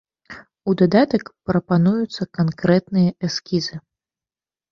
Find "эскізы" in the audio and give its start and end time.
3.27-3.75